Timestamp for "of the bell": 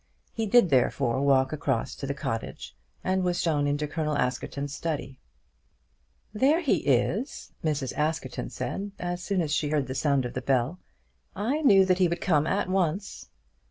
10.25-10.79